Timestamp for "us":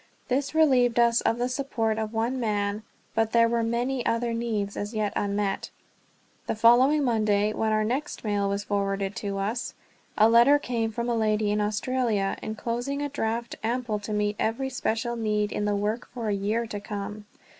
0.99-1.21, 9.37-9.75